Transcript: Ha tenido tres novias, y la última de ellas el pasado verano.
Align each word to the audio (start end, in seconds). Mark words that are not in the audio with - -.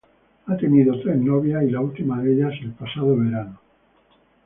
Ha 0.47 0.57
tenido 0.57 0.99
tres 0.99 1.15
novias, 1.17 1.61
y 1.63 1.69
la 1.69 1.79
última 1.79 2.23
de 2.23 2.33
ellas 2.33 2.53
el 2.63 2.71
pasado 2.71 3.15
verano. 3.17 3.59